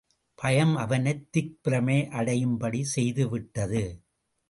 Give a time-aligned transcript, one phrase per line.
[0.35, 3.83] பயம் அவனைத் திக்பிரமை அடையும்படி செய்துவிட்டது.